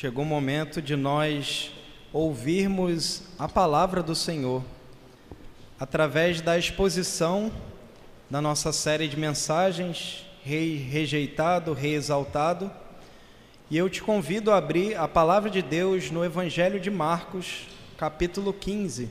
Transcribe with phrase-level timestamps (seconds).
[0.00, 1.72] chegou o momento de nós
[2.12, 4.62] ouvirmos a palavra do Senhor
[5.76, 7.50] através da exposição
[8.30, 12.70] da nossa série de mensagens Rei rejeitado, Rei exaltado.
[13.68, 18.52] E eu te convido a abrir a palavra de Deus no Evangelho de Marcos, capítulo
[18.52, 19.10] 15,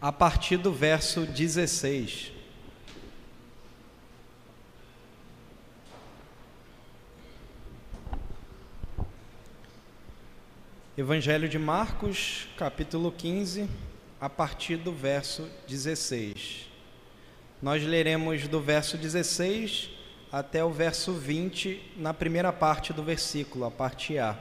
[0.00, 2.37] a partir do verso 16.
[10.98, 13.70] Evangelho de Marcos, capítulo 15,
[14.20, 16.68] a partir do verso 16.
[17.62, 19.90] Nós leremos do verso 16
[20.32, 24.36] até o verso 20, na primeira parte do versículo, a parte A.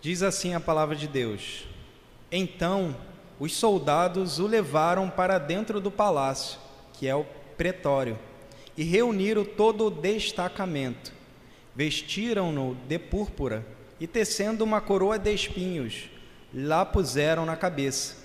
[0.00, 1.66] Diz assim a palavra de Deus:
[2.32, 2.96] Então
[3.38, 6.58] os soldados o levaram para dentro do palácio,
[6.94, 7.26] que é o
[7.58, 8.18] pretório
[8.78, 11.12] e reuniram todo o destacamento.
[11.74, 13.66] Vestiram-no de púrpura
[13.98, 16.08] e, tecendo uma coroa de espinhos,
[16.54, 18.16] lá puseram na cabeça.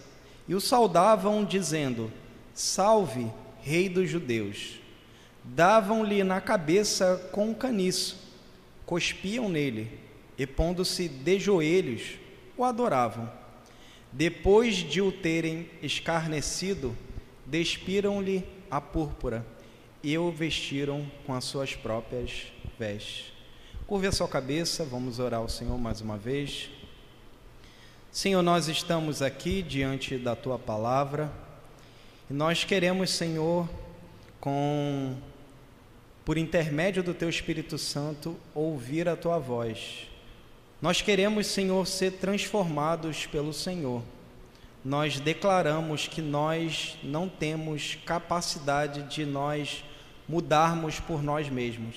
[0.47, 2.11] E o saudavam, dizendo:
[2.53, 3.31] Salve,
[3.63, 4.79] Rei dos Judeus.
[5.43, 8.15] Davam-lhe na cabeça com um caniço,
[8.85, 9.99] cuspiam nele
[10.37, 12.19] e, pondo-se de joelhos,
[12.55, 13.29] o adoravam.
[14.11, 16.95] Depois de o terem escarnecido,
[17.47, 19.43] despiram-lhe a púrpura
[20.03, 23.31] e o vestiram com as suas próprias vestes.
[23.87, 26.69] Curve a sua cabeça, vamos orar ao Senhor mais uma vez.
[28.11, 31.31] Senhor, nós estamos aqui diante da tua palavra
[32.29, 33.69] e nós queremos, Senhor,
[34.39, 35.15] com
[36.25, 40.07] por intermédio do teu Espírito Santo, ouvir a tua voz.
[40.81, 44.01] Nós queremos, Senhor, ser transformados pelo Senhor.
[44.83, 49.83] Nós declaramos que nós não temos capacidade de nós
[50.27, 51.95] mudarmos por nós mesmos.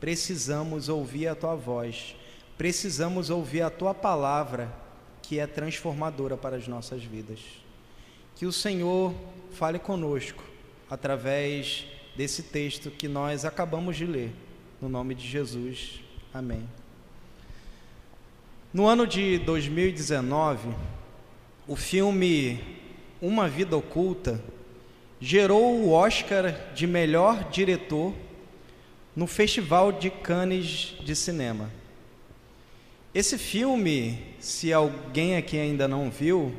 [0.00, 2.14] Precisamos ouvir a tua voz,
[2.56, 4.72] precisamos ouvir a tua palavra,
[5.22, 7.40] que é transformadora para as nossas vidas.
[8.36, 9.14] Que o Senhor
[9.52, 10.42] fale conosco
[10.88, 11.86] através
[12.16, 14.32] desse texto que nós acabamos de ler,
[14.80, 16.00] no nome de Jesus.
[16.32, 16.68] Amém.
[18.72, 20.68] No ano de 2019,
[21.66, 22.60] o filme
[23.20, 24.42] Uma Vida Oculta
[25.20, 28.14] gerou o Oscar de melhor diretor
[29.14, 31.70] no Festival de Cannes de Cinema.
[33.14, 36.54] Esse filme, se alguém aqui ainda não viu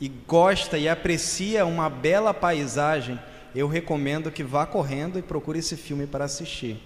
[0.00, 3.18] e gosta e aprecia uma bela paisagem,
[3.54, 6.76] eu recomendo que vá correndo e procure esse filme para assistir.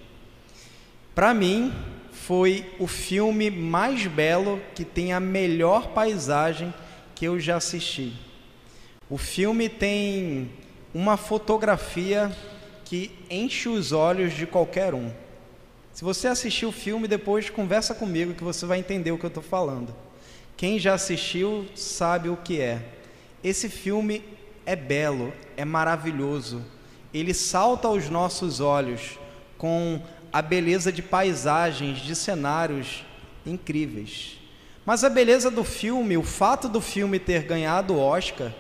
[1.14, 1.72] Para mim,
[2.12, 6.72] foi o filme mais belo que tem a melhor paisagem
[7.14, 8.12] que eu já assisti.
[9.08, 10.48] O filme tem
[10.93, 12.31] uma fotografia
[12.84, 15.11] que enche os olhos de qualquer um.
[15.93, 19.29] Se você assistiu o filme, depois conversa comigo que você vai entender o que eu
[19.29, 19.95] estou falando.
[20.56, 22.83] Quem já assistiu sabe o que é.
[23.43, 24.25] Esse filme
[24.67, 26.65] é belo, é maravilhoso.
[27.12, 29.19] Ele salta aos nossos olhos
[29.56, 30.00] com
[30.33, 33.05] a beleza de paisagens, de cenários
[33.45, 34.39] incríveis.
[34.84, 38.53] Mas a beleza do filme, o fato do filme ter ganhado o Oscar,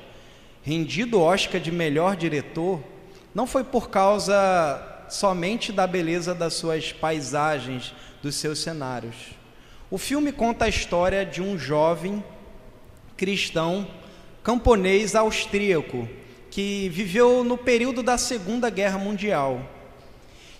[0.62, 2.82] rendido o Oscar de melhor diretor,
[3.34, 9.14] não foi por causa somente da beleza das suas paisagens, dos seus cenários.
[9.90, 12.22] O filme conta a história de um jovem
[13.16, 13.86] cristão
[14.42, 16.08] camponês austríaco
[16.50, 19.60] que viveu no período da Segunda Guerra Mundial.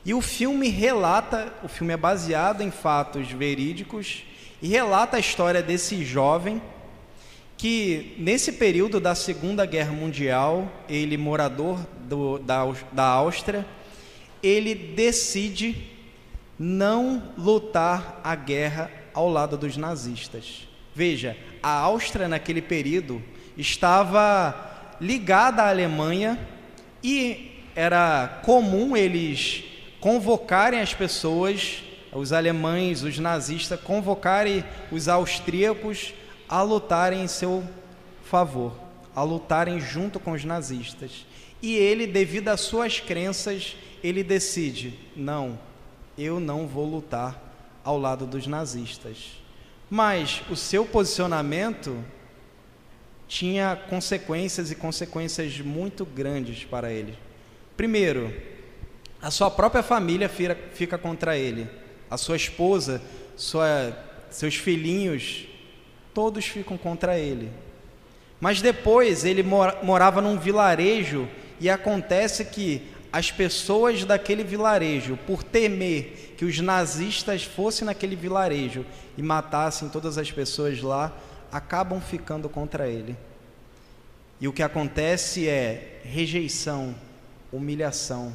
[0.04, 4.24] E o filme relata, o filme é baseado em fatos verídicos
[4.62, 6.60] e relata a história desse jovem
[7.60, 11.78] que nesse período da Segunda Guerra Mundial, ele morador
[12.08, 13.66] do, da, da Áustria,
[14.42, 15.76] ele decide
[16.58, 20.66] não lutar a guerra ao lado dos nazistas.
[20.94, 23.22] Veja, a Áustria naquele período
[23.58, 26.40] estava ligada à Alemanha
[27.04, 29.64] e era comum eles
[30.00, 36.14] convocarem as pessoas, os alemães, os nazistas, convocarem os austríacos
[36.50, 37.62] a lutarem em seu
[38.24, 38.74] favor,
[39.14, 41.24] a lutarem junto com os nazistas.
[41.62, 45.56] E ele, devido às suas crenças, ele decide: não,
[46.18, 47.40] eu não vou lutar
[47.84, 49.38] ao lado dos nazistas.
[49.88, 52.04] Mas o seu posicionamento
[53.28, 57.16] tinha consequências e consequências muito grandes para ele.
[57.76, 58.34] Primeiro,
[59.22, 61.68] a sua própria família fica contra ele,
[62.10, 63.00] a sua esposa,
[63.36, 63.96] sua,
[64.30, 65.46] seus filhinhos
[66.14, 67.50] todos ficam contra ele.
[68.40, 71.28] Mas depois ele morava num vilarejo
[71.60, 78.86] e acontece que as pessoas daquele vilarejo, por temer que os nazistas fossem naquele vilarejo
[79.16, 81.12] e matassem todas as pessoas lá,
[81.50, 83.16] acabam ficando contra ele.
[84.40, 86.94] E o que acontece é rejeição,
[87.52, 88.34] humilhação,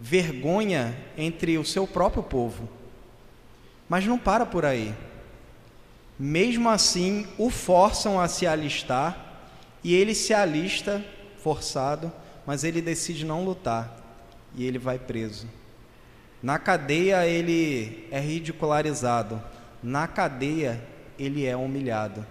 [0.00, 2.68] vergonha entre o seu próprio povo.
[3.88, 4.92] Mas não para por aí.
[6.18, 9.34] Mesmo assim, o forçam a se alistar
[9.84, 11.04] e ele se alista
[11.38, 12.10] forçado,
[12.46, 13.96] mas ele decide não lutar
[14.54, 15.46] e ele vai preso.
[16.42, 19.42] Na cadeia ele é ridicularizado,
[19.82, 20.82] na cadeia
[21.18, 22.24] ele é humilhado.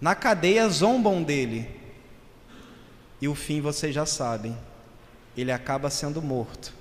[0.00, 1.68] Na cadeia zombam dele.
[3.20, 4.56] E o fim vocês já sabem.
[5.36, 6.72] Ele acaba sendo morto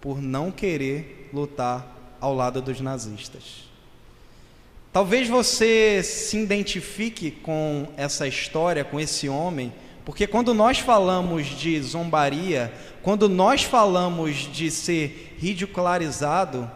[0.00, 3.69] por não querer lutar ao lado dos nazistas.
[4.92, 9.72] Talvez você se identifique com essa história, com esse homem,
[10.04, 12.72] porque quando nós falamos de zombaria,
[13.02, 16.68] quando nós falamos de ser ridicularizado,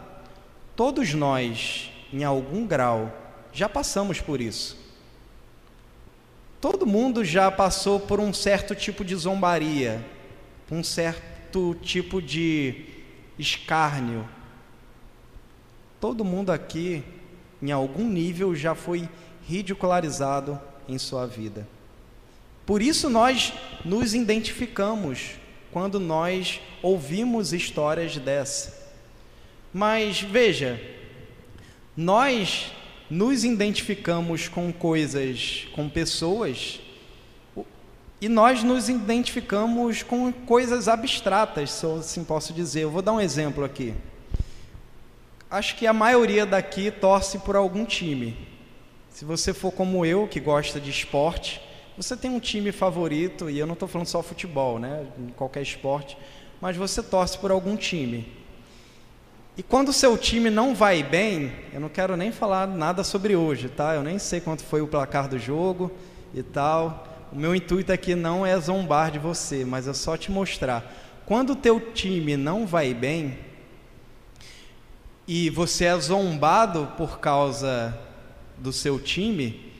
[0.75, 3.11] todos nós, em algum grau,
[3.51, 4.77] já passamos por isso.
[6.61, 10.03] Todo mundo já passou por um certo tipo de zombaria,
[10.71, 12.85] um certo tipo de
[13.37, 14.25] escárnio,
[15.99, 17.03] Todo mundo aqui,
[17.61, 19.07] em algum nível, já foi
[19.47, 21.67] ridicularizado em sua vida.
[22.65, 23.53] Por isso nós
[23.83, 25.31] nos identificamos
[25.71, 28.85] quando nós ouvimos histórias dessa.
[29.73, 30.81] Mas veja,
[31.95, 32.71] nós
[33.09, 36.79] nos identificamos com coisas, com pessoas,
[38.19, 42.83] e nós nos identificamos com coisas abstratas, se assim posso dizer.
[42.83, 43.93] Eu vou dar um exemplo aqui
[45.55, 48.37] acho que a maioria daqui torce por algum time.
[49.09, 51.61] Se você for como eu, que gosta de esporte,
[51.97, 55.05] você tem um time favorito, e eu não estou falando só futebol, né?
[55.17, 56.17] Em qualquer esporte,
[56.59, 58.29] mas você torce por algum time.
[59.57, 63.33] E quando o seu time não vai bem, eu não quero nem falar nada sobre
[63.37, 63.95] hoje, tá?
[63.95, 65.89] Eu nem sei quanto foi o placar do jogo
[66.33, 67.07] e tal.
[67.31, 70.93] O meu intuito aqui não é zombar de você, mas é só te mostrar.
[71.25, 73.37] Quando o teu time não vai bem,
[75.27, 77.97] e você é zombado por causa
[78.57, 79.73] do seu time,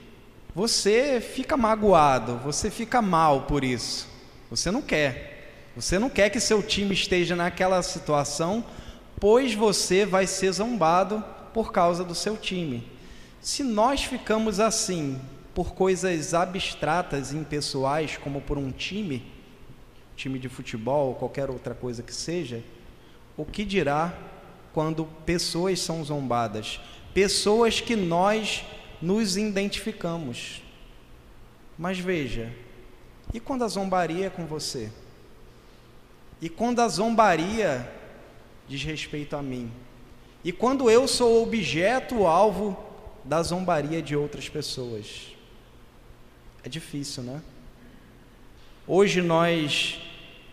[0.53, 4.07] você fica magoado, você fica mal por isso.
[4.49, 5.71] Você não quer.
[5.75, 8.63] Você não quer que seu time esteja naquela situação,
[9.19, 12.87] pois você vai ser zombado por causa do seu time.
[13.41, 15.19] Se nós ficamos assim
[15.53, 19.23] por coisas abstratas e impessoais, como por um time,
[20.15, 22.63] time de futebol qualquer outra coisa que seja,
[23.37, 24.13] o que dirá
[24.75, 26.81] quando pessoas são zombadas,
[27.13, 28.65] pessoas que nós
[29.01, 30.61] nos identificamos.
[31.77, 32.53] Mas veja,
[33.33, 34.91] e quando a zombaria é com você?
[36.41, 37.89] E quando a zombaria
[38.67, 39.71] diz respeito a mim?
[40.43, 42.77] E quando eu sou objeto, alvo
[43.23, 45.27] da zombaria de outras pessoas?
[46.65, 47.41] É difícil, né?
[48.85, 50.01] Hoje nós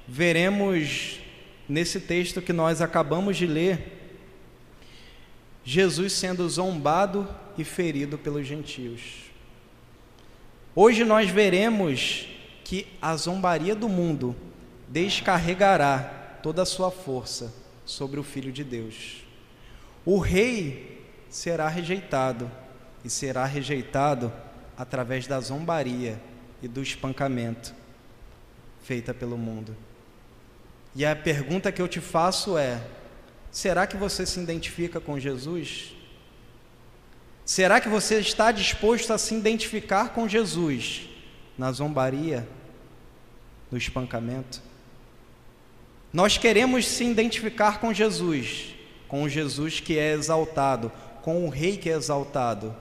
[0.07, 1.19] veremos
[1.69, 3.99] nesse texto que nós acabamos de ler
[5.64, 9.31] Jesus sendo zombado e ferido pelos gentios.
[10.75, 12.29] Hoje nós veremos
[12.64, 14.35] que a zombaria do mundo
[14.88, 17.53] descarregará toda a sua força
[17.85, 19.25] sobre o Filho de Deus.
[20.04, 22.50] O rei será rejeitado
[23.04, 24.33] e será rejeitado
[24.76, 26.21] através da zombaria
[26.62, 27.75] e do espancamento
[28.83, 29.76] feita pelo mundo.
[30.95, 32.83] E a pergunta que eu te faço é:
[33.52, 35.94] Será que você se identifica com Jesus?
[37.44, 41.06] Será que você está disposto a se identificar com Jesus
[41.59, 42.49] na zombaria,
[43.71, 44.62] no espancamento?
[46.11, 48.75] Nós queremos se identificar com Jesus,
[49.06, 50.90] com o Jesus que é exaltado,
[51.21, 52.75] com o Rei que é exaltado.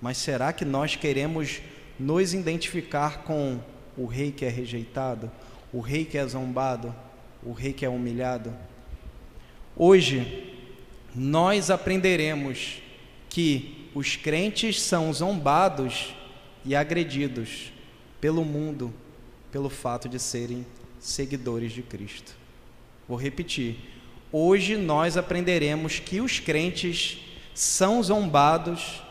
[0.00, 1.60] Mas será que nós queremos
[1.98, 3.60] nos identificar com
[3.98, 5.30] o Rei que é rejeitado,
[5.70, 6.94] o Rei que é zombado,
[7.42, 8.50] o Rei que é humilhado?
[9.76, 10.54] Hoje,
[11.14, 12.82] nós aprenderemos
[13.28, 16.14] que os crentes são zombados
[16.64, 17.72] e agredidos
[18.20, 18.92] pelo mundo
[19.50, 20.64] pelo fato de serem
[20.98, 22.36] seguidores de Cristo.
[23.08, 23.76] Vou repetir.
[24.30, 27.18] Hoje nós aprenderemos que os crentes
[27.54, 29.02] são zombados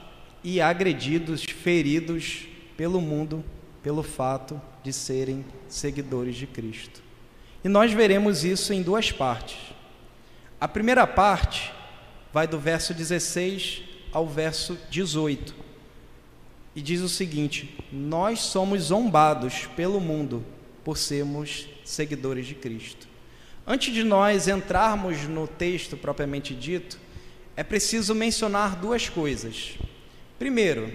[0.43, 2.47] e agredidos, feridos
[2.77, 3.43] pelo mundo
[3.83, 7.01] pelo fato de serem seguidores de Cristo.
[7.63, 9.57] E nós veremos isso em duas partes.
[10.61, 11.71] A primeira parte
[12.33, 15.55] vai do verso 16 ao verso 18
[16.75, 20.43] e diz o seguinte: Nós somos zombados pelo mundo
[20.83, 23.07] por sermos seguidores de Cristo.
[23.65, 26.99] Antes de nós entrarmos no texto propriamente dito,
[27.55, 29.77] é preciso mencionar duas coisas.
[30.37, 30.91] Primeiro,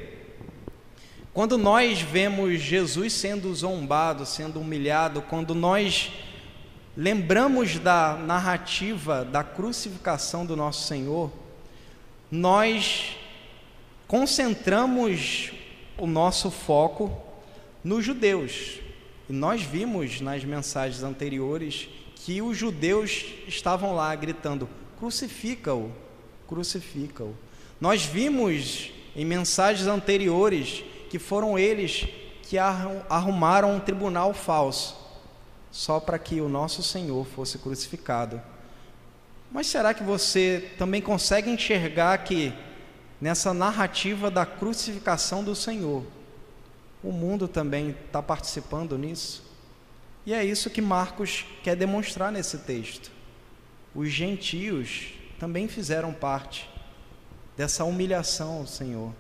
[1.32, 6.12] quando nós vemos Jesus sendo zombado, sendo humilhado, quando nós
[6.96, 11.30] lembramos da narrativa da crucificação do nosso Senhor,
[12.30, 13.16] nós
[14.06, 15.52] concentramos
[15.98, 17.16] o nosso foco
[17.82, 18.80] nos judeus.
[19.28, 25.90] E nós vimos nas mensagens anteriores que os judeus estavam lá gritando: crucifica-o,
[26.46, 27.34] crucifica-o.
[27.80, 32.06] Nós vimos em mensagens anteriores que foram eles
[32.42, 34.96] que arrumaram um tribunal falso,
[35.74, 38.40] só para que o nosso Senhor fosse crucificado.
[39.50, 42.54] Mas será que você também consegue enxergar que
[43.20, 46.06] nessa narrativa da crucificação do Senhor,
[47.02, 49.42] o mundo também está participando nisso.
[50.24, 53.10] E é isso que Marcos quer demonstrar nesse texto.
[53.92, 56.70] Os gentios também fizeram parte
[57.56, 59.12] dessa humilhação ao Senhor.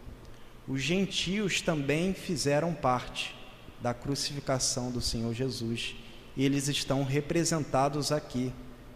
[0.68, 3.34] Os gentios também fizeram parte
[3.82, 5.96] da crucificação do Senhor Jesus.
[6.36, 8.52] E eles estão representados aqui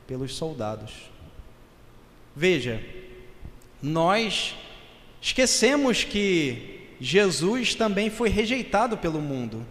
[0.07, 0.93] pelos soldados.
[2.35, 2.83] Veja,
[3.83, 4.57] nós
[5.21, 9.65] esquecemos que Jesus também foi rejeitado pelo mundo.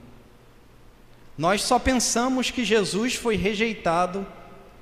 [1.37, 4.25] Nós só pensamos que Jesus foi rejeitado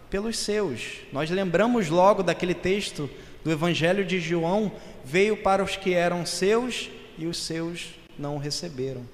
[0.10, 1.00] pelos seus.
[1.12, 3.10] Nós lembramos logo daquele texto
[3.44, 4.72] do Evangelho de João:
[5.04, 9.06] veio para os que eram seus e os seus não o receberam.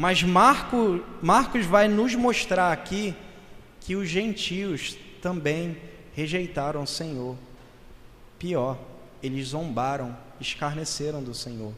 [0.00, 3.14] Mas Marco, Marcos vai nos mostrar aqui
[3.82, 5.76] que os gentios também
[6.14, 7.36] rejeitaram o Senhor.
[8.38, 8.78] Pior,
[9.22, 11.74] eles zombaram, escarneceram do Senhor.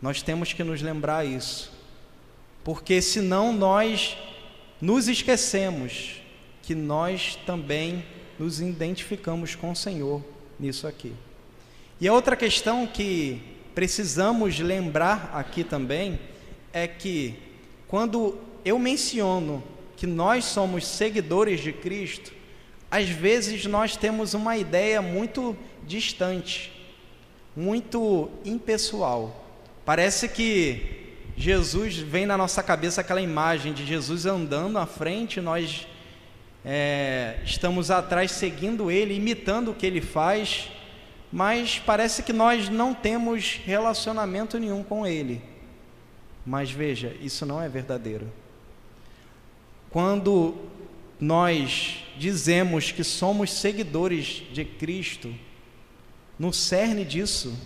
[0.00, 1.72] Nós temos que nos lembrar isso,
[2.62, 4.16] porque senão nós
[4.80, 6.22] nos esquecemos
[6.62, 8.04] que nós também
[8.38, 10.22] nos identificamos com o Senhor
[10.60, 11.12] nisso aqui.
[12.00, 13.42] E a outra questão que
[13.74, 16.29] precisamos lembrar aqui também
[16.72, 17.34] é que
[17.88, 19.62] quando eu menciono
[19.96, 22.32] que nós somos seguidores de Cristo,
[22.90, 26.72] às vezes nós temos uma ideia muito distante,
[27.56, 29.44] muito impessoal.
[29.84, 31.00] Parece que
[31.36, 35.86] Jesus vem na nossa cabeça aquela imagem de Jesus andando à frente, nós
[36.64, 40.70] é, estamos atrás seguindo ele, imitando o que ele faz,
[41.32, 45.40] mas parece que nós não temos relacionamento nenhum com ele.
[46.50, 48.26] Mas veja, isso não é verdadeiro.
[49.88, 50.56] Quando
[51.20, 55.32] nós dizemos que somos seguidores de Cristo,
[56.36, 57.56] no cerne disso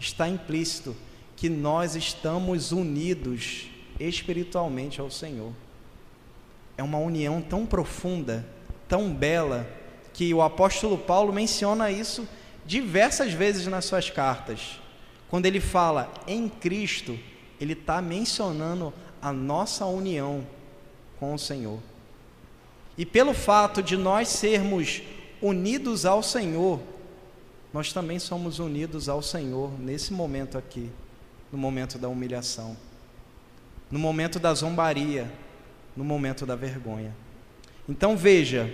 [0.00, 0.96] está implícito
[1.36, 3.68] que nós estamos unidos
[4.00, 5.52] espiritualmente ao Senhor.
[6.76, 8.44] É uma união tão profunda,
[8.88, 9.64] tão bela,
[10.12, 12.26] que o apóstolo Paulo menciona isso
[12.66, 14.80] diversas vezes nas suas cartas.
[15.28, 17.16] Quando ele fala em Cristo,
[17.60, 20.46] ele está mencionando a nossa união
[21.18, 21.78] com o Senhor.
[22.96, 25.02] E pelo fato de nós sermos
[25.40, 26.80] unidos ao Senhor,
[27.72, 30.90] nós também somos unidos ao Senhor nesse momento aqui
[31.54, 32.76] no momento da humilhação,
[33.88, 35.30] no momento da zombaria,
[35.96, 37.14] no momento da vergonha.
[37.88, 38.68] Então veja,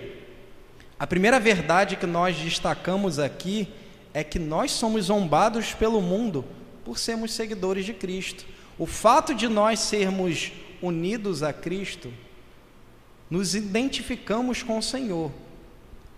[0.97, 3.71] a primeira verdade que nós destacamos aqui
[4.15, 6.43] é que nós somos zombados pelo mundo
[6.83, 8.45] por sermos seguidores de Cristo.
[8.81, 12.11] O fato de nós sermos unidos a Cristo,
[13.29, 15.31] nos identificamos com o Senhor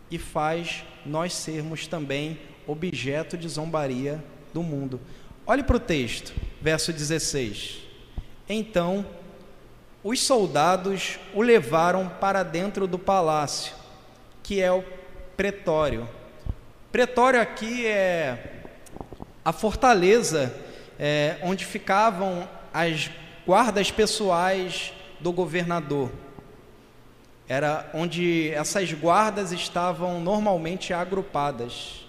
[0.09, 5.01] e faz nós sermos também objeto de zombaria do mundo.
[5.45, 7.79] Olhe para o texto, verso 16.
[8.47, 9.05] Então,
[10.01, 13.75] os soldados o levaram para dentro do palácio,
[14.41, 14.85] que é o
[15.35, 16.07] pretório.
[16.93, 18.63] Pretório aqui é
[19.43, 20.63] a fortaleza
[20.99, 23.09] é, onde ficavam as
[23.45, 26.11] guardas pessoais do governador.
[27.47, 32.05] Era onde essas guardas estavam normalmente agrupadas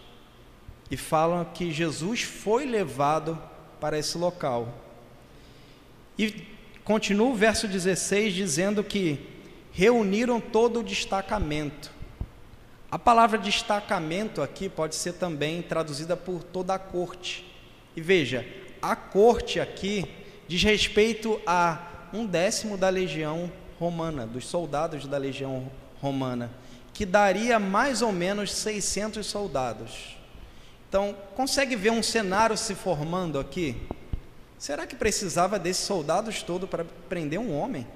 [0.90, 3.38] e falam que Jesus foi levado
[3.80, 4.68] para esse local.
[6.18, 6.46] E
[6.84, 9.18] continua o verso 16 dizendo que
[9.72, 11.90] reuniram todo o destacamento.
[12.90, 17.44] A palavra destacamento aqui pode ser também traduzida por toda a corte.
[17.96, 18.46] E veja,
[18.90, 20.04] a corte aqui
[20.46, 26.50] diz respeito a um décimo da legião romana, dos soldados da legião romana,
[26.92, 30.16] que daria mais ou menos 600 soldados.
[30.88, 33.76] Então, consegue ver um cenário se formando aqui?
[34.58, 37.86] Será que precisava desses soldados todos para prender um homem?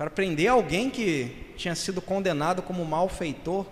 [0.00, 3.66] para prender alguém que tinha sido condenado como malfeitor?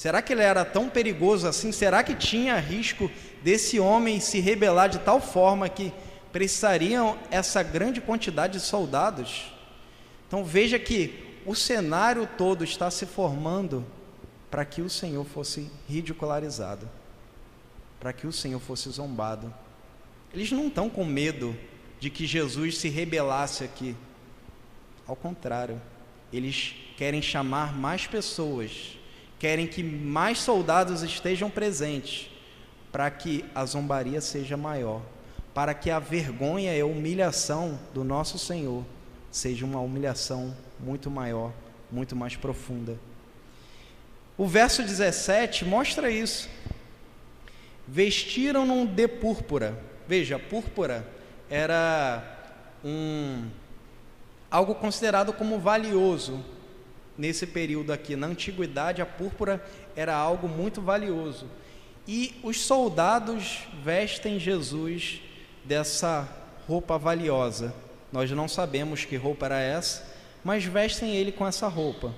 [0.00, 1.72] Será que ele era tão perigoso assim?
[1.72, 3.10] Será que tinha risco
[3.42, 5.92] desse homem se rebelar de tal forma que
[6.32, 9.52] precisariam essa grande quantidade de soldados?
[10.26, 13.84] Então veja que o cenário todo está se formando
[14.50, 16.88] para que o Senhor fosse ridicularizado,
[18.00, 19.52] para que o Senhor fosse zombado.
[20.32, 21.54] Eles não estão com medo
[21.98, 23.94] de que Jesus se rebelasse aqui.
[25.06, 25.78] Ao contrário,
[26.32, 28.98] eles querem chamar mais pessoas
[29.40, 32.30] querem que mais soldados estejam presentes
[32.92, 35.00] para que a zombaria seja maior,
[35.54, 38.84] para que a vergonha e a humilhação do nosso Senhor
[39.30, 41.52] seja uma humilhação muito maior,
[41.90, 42.98] muito mais profunda.
[44.36, 46.48] O verso 17 mostra isso.
[47.88, 49.78] Vestiram-no de púrpura.
[50.06, 51.06] Veja, púrpura
[51.48, 52.22] era
[52.84, 53.48] um
[54.50, 56.44] algo considerado como valioso
[57.20, 58.16] nesse período aqui.
[58.16, 59.62] Na antiguidade, a púrpura
[59.94, 61.46] era algo muito valioso.
[62.08, 65.20] E os soldados vestem Jesus
[65.62, 66.26] dessa
[66.66, 67.74] roupa valiosa.
[68.10, 70.02] Nós não sabemos que roupa era essa,
[70.42, 72.14] mas vestem ele com essa roupa.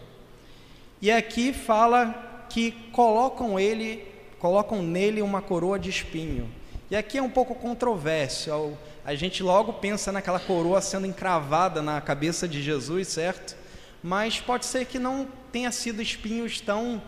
[1.01, 4.07] E aqui fala que colocam ele,
[4.39, 6.49] colocam nele uma coroa de espinho.
[6.89, 8.77] E aqui é um pouco controverso.
[9.05, 13.62] A gente logo pensa naquela coroa sendo encravada na cabeça de Jesus, certo?
[14.03, 17.01] Mas pode ser que não tenha sido espinhos tão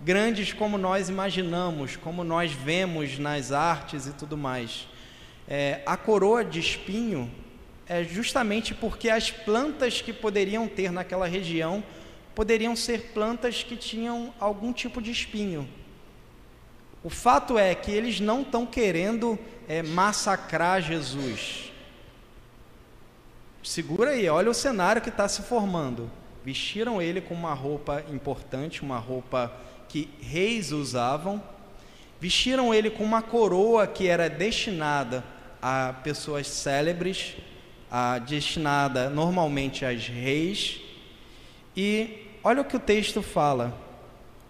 [0.00, 4.88] grandes como nós imaginamos, como nós vemos nas artes e tudo mais.
[5.48, 7.30] É, a coroa de espinho
[7.86, 11.82] é justamente porque as plantas que poderiam ter naquela região
[12.34, 15.68] poderiam ser plantas que tinham algum tipo de espinho.
[17.04, 21.72] O fato é que eles não estão querendo é, massacrar Jesus.
[23.62, 26.10] Segura aí, olha o cenário que está se formando.
[26.44, 29.52] Vestiram ele com uma roupa importante, uma roupa
[29.88, 31.42] que reis usavam.
[32.20, 35.24] Vestiram ele com uma coroa que era destinada
[35.60, 37.36] a pessoas célebres,
[37.90, 40.80] a, destinada normalmente aos reis.
[41.76, 43.78] E olha o que o texto fala: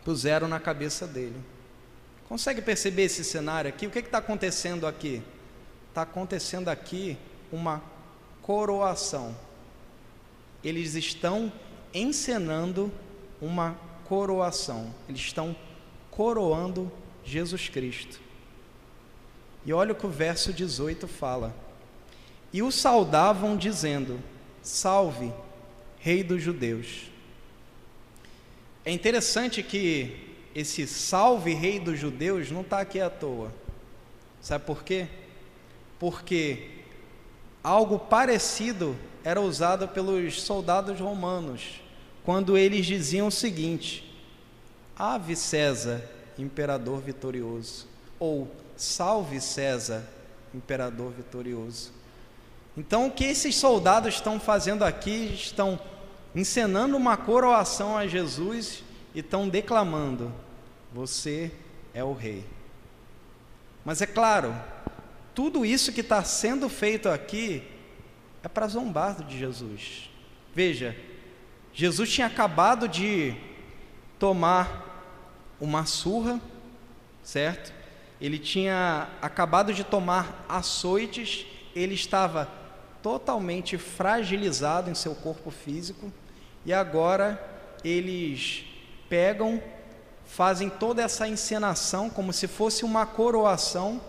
[0.04, 1.36] puseram na cabeça dele.
[2.28, 3.86] Consegue perceber esse cenário aqui?
[3.86, 5.22] O que está acontecendo aqui?
[5.90, 7.18] Está acontecendo aqui
[7.52, 7.82] uma
[8.40, 9.36] coroação.
[10.64, 11.52] Eles estão
[11.94, 12.92] encenando
[13.40, 14.92] uma coroação.
[15.08, 15.56] Eles estão
[16.10, 16.90] coroando
[17.24, 18.20] Jesus Cristo.
[19.64, 21.54] E olha o que o verso 18 fala.
[22.52, 24.20] E o saudavam dizendo:
[24.62, 25.32] Salve,
[25.98, 27.10] Rei dos Judeus.
[28.84, 33.52] É interessante que esse salve, Rei dos Judeus, não está aqui à toa.
[34.40, 35.06] Sabe por quê?
[35.98, 36.68] Porque
[37.62, 41.81] algo parecido era usado pelos soldados romanos
[42.24, 44.04] quando eles diziam o seguinte:
[44.96, 46.02] Ave César,
[46.38, 47.86] imperador vitorioso,
[48.18, 50.04] ou Salve César,
[50.54, 51.92] imperador vitorioso.
[52.76, 55.32] Então, o que esses soldados estão fazendo aqui?
[55.34, 55.78] Estão
[56.34, 58.82] encenando uma coroação a Jesus
[59.14, 60.32] e estão declamando:
[60.92, 61.50] Você
[61.92, 62.44] é o Rei.
[63.84, 64.54] Mas é claro,
[65.34, 67.62] tudo isso que está sendo feito aqui
[68.42, 70.10] é para zombar de Jesus.
[70.54, 70.96] Veja,
[71.74, 73.34] Jesus tinha acabado de
[74.18, 74.92] tomar
[75.60, 76.40] uma surra,
[77.22, 77.72] certo?
[78.20, 82.48] Ele tinha acabado de tomar açoites, ele estava
[83.02, 86.12] totalmente fragilizado em seu corpo físico,
[86.64, 87.42] e agora
[87.82, 88.64] eles
[89.08, 89.62] pegam,
[90.24, 94.00] fazem toda essa encenação como se fosse uma coroação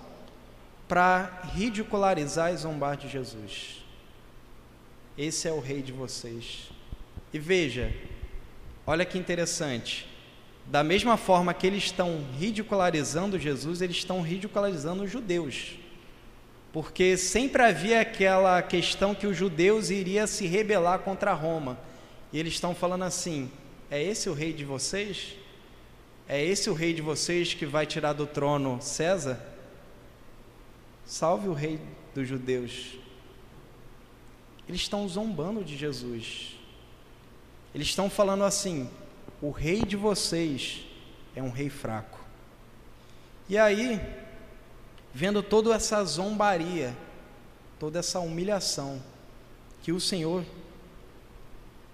[0.87, 3.83] para ridicularizar e zombar de Jesus.
[5.17, 6.69] Esse é o rei de vocês.
[7.33, 7.91] E veja,
[8.85, 10.07] olha que interessante.
[10.67, 15.71] Da mesma forma que eles estão ridicularizando Jesus, eles estão ridicularizando os judeus.
[16.71, 21.77] Porque sempre havia aquela questão que os judeus iriam se rebelar contra Roma.
[22.31, 23.51] E eles estão falando assim:
[23.91, 25.35] é esse o rei de vocês?
[26.27, 29.39] É esse o rei de vocês que vai tirar do trono César?
[31.05, 31.79] Salve o rei
[32.15, 32.97] dos judeus.
[34.67, 36.55] Eles estão zombando de Jesus.
[37.73, 38.89] Eles estão falando assim:
[39.41, 40.85] o rei de vocês
[41.35, 42.19] é um rei fraco.
[43.49, 43.99] E aí,
[45.13, 46.95] vendo toda essa zombaria,
[47.79, 49.01] toda essa humilhação
[49.81, 50.45] que o Senhor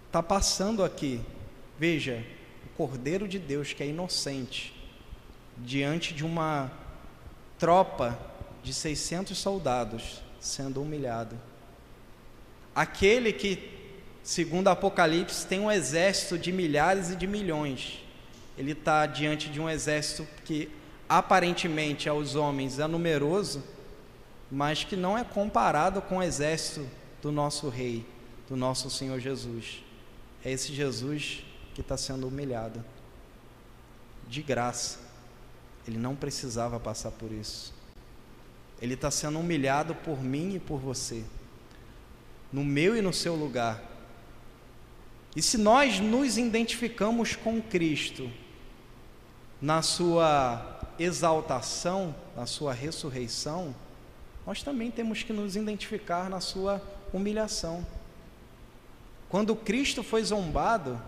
[0.08, 1.22] está passando aqui,
[1.78, 2.24] veja,
[2.66, 4.74] o Cordeiro de Deus que é inocente,
[5.58, 6.72] diante de uma
[7.58, 8.18] tropa
[8.64, 11.40] de 600 soldados sendo humilhado.
[12.76, 13.79] Aquele que
[14.30, 18.04] segundo Apocalipse, tem um exército de milhares e de milhões.
[18.56, 20.70] Ele está diante de um exército que
[21.10, 23.64] aparentemente aos homens é numeroso,
[24.52, 26.88] mas que não é comparado com o exército
[27.24, 28.06] do nosso Rei,
[28.48, 29.84] do nosso Senhor Jesus.
[30.46, 32.86] É esse Jesus que está sendo humilhado,
[34.28, 35.00] de graça.
[35.88, 37.74] Ele não precisava passar por isso.
[38.80, 41.24] Ele está sendo humilhado por mim e por você,
[42.54, 43.89] no meu e no seu lugar.
[45.40, 48.30] E se nós nos identificamos com Cristo
[49.62, 53.74] na sua exaltação, na sua ressurreição,
[54.46, 57.88] nós também temos que nos identificar na sua humilhação.
[59.30, 61.02] Quando Cristo foi zombado,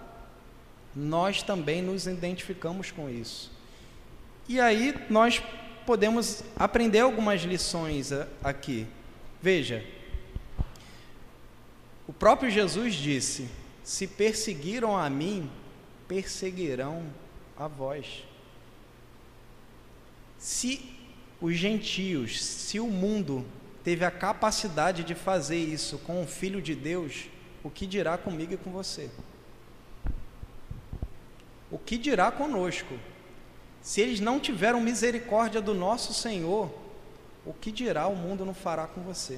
[0.95, 3.51] nós também nos identificamos com isso.
[4.47, 5.43] E aí nós
[5.85, 8.87] podemos aprender algumas lições aqui.
[9.41, 9.85] Veja,
[12.07, 13.59] o próprio Jesus disse:
[13.91, 15.51] Se perseguiram a mim,
[16.07, 17.03] perseguirão
[17.57, 18.23] a vós.
[20.37, 20.95] Se
[21.41, 23.45] os gentios, se o mundo
[23.83, 27.25] teve a capacidade de fazer isso com o Filho de Deus,
[27.61, 29.11] o que dirá comigo e com você?
[31.69, 32.97] O que dirá conosco?
[33.81, 36.73] Se eles não tiveram misericórdia do nosso Senhor,
[37.45, 39.37] o que dirá o mundo não fará com você?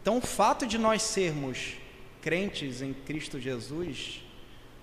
[0.00, 1.84] Então, o fato de nós sermos
[2.22, 4.22] crentes em Cristo Jesus,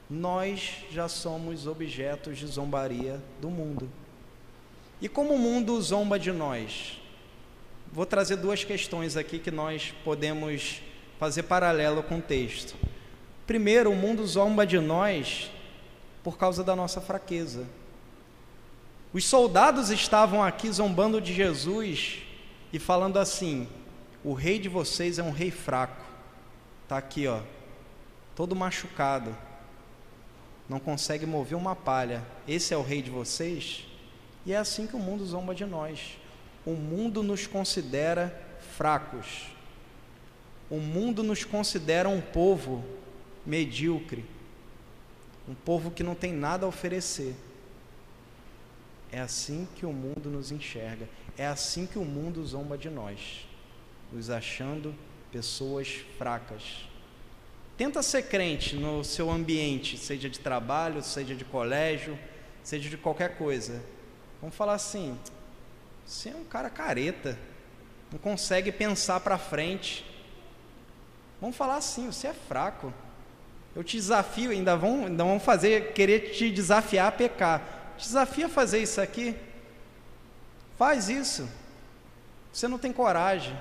[0.09, 3.89] nós já somos objetos de zombaria do mundo.
[5.01, 6.99] E como o mundo zomba de nós?
[7.91, 10.81] Vou trazer duas questões aqui que nós podemos
[11.19, 12.75] fazer paralelo com o texto.
[13.45, 15.51] Primeiro, o mundo zomba de nós
[16.23, 17.67] por causa da nossa fraqueza.
[19.13, 22.21] Os soldados estavam aqui zombando de Jesus
[22.71, 23.67] e falando assim:
[24.23, 26.03] o rei de vocês é um rei fraco.
[26.93, 27.41] Está aqui, ó,
[28.35, 29.35] todo machucado,
[30.69, 32.23] não consegue mover uma palha.
[32.47, 33.87] Esse é o rei de vocês?
[34.45, 36.19] E é assim que o mundo zomba de nós.
[36.63, 38.39] O mundo nos considera
[38.77, 39.47] fracos.
[40.69, 42.85] O mundo nos considera um povo
[43.43, 44.23] medíocre
[45.47, 47.35] um povo que não tem nada a oferecer.
[49.11, 53.47] É assim que o mundo nos enxerga, é assim que o mundo zomba de nós,
[54.11, 54.95] nos achando
[55.33, 56.87] pessoas fracas.
[57.75, 62.17] Tenta ser crente no seu ambiente, seja de trabalho, seja de colégio,
[62.63, 63.83] seja de qualquer coisa.
[64.39, 65.17] Vamos falar assim:
[66.05, 67.37] você é um cara careta,
[68.11, 70.05] não consegue pensar para frente.
[71.41, 72.93] Vamos falar assim: você é fraco.
[73.75, 77.95] Eu te desafio, ainda vão, ainda vão fazer, querer te desafiar a pecar.
[77.97, 79.35] Desafia a fazer isso aqui.
[80.77, 81.49] Faz isso.
[82.51, 83.57] Você não tem coragem.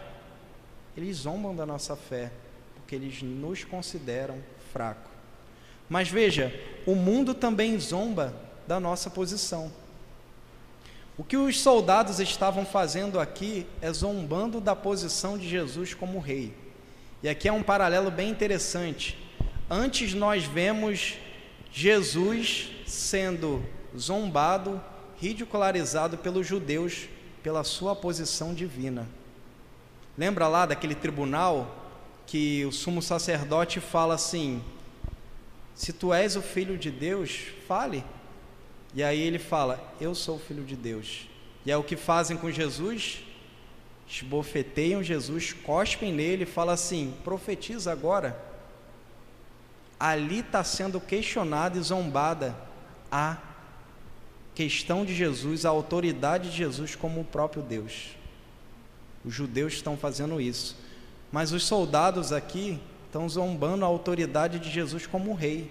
[0.97, 2.31] Eles zombam da nossa fé,
[2.75, 4.39] porque eles nos consideram
[4.73, 5.11] fraco.
[5.89, 6.53] Mas veja,
[6.87, 8.35] o mundo também zomba
[8.67, 9.71] da nossa posição.
[11.17, 16.55] O que os soldados estavam fazendo aqui é zombando da posição de Jesus como rei.
[17.23, 19.19] E aqui é um paralelo bem interessante.
[19.71, 21.19] Antes nós vemos
[21.71, 23.63] Jesus sendo
[23.97, 24.83] zombado,
[25.21, 27.09] ridicularizado pelos judeus
[27.43, 29.07] pela sua posição divina.
[30.17, 31.79] Lembra lá daquele tribunal
[32.27, 34.63] que o sumo sacerdote fala assim:
[35.75, 38.05] Se tu és o filho de Deus, fale.
[38.95, 41.29] E aí ele fala: Eu sou o filho de Deus.
[41.65, 43.25] E é o que fazem com Jesus?
[44.09, 48.53] Esbofeteiam Jesus, cospem nele e falam assim: Profetiza agora
[50.03, 52.57] ali está sendo questionada e zombada
[53.09, 53.37] a
[54.53, 58.17] questão de Jesus, a autoridade de Jesus como o próprio Deus.
[59.25, 60.77] Os judeus estão fazendo isso,
[61.31, 65.71] mas os soldados aqui estão zombando a autoridade de Jesus como rei.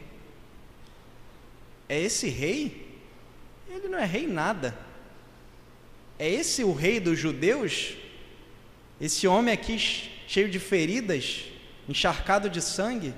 [1.90, 3.00] É esse rei?
[3.70, 4.78] Ele não é rei nada.
[6.18, 7.96] É esse o rei dos judeus?
[9.00, 9.78] Esse homem aqui
[10.28, 11.46] cheio de feridas,
[11.90, 13.14] encharcado de sangue?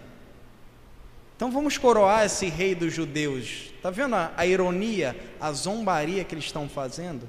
[1.36, 3.72] Então vamos coroar esse rei dos judeus.
[3.76, 7.28] Está vendo a, a, ironia, a zombaria que eles estão fazendo?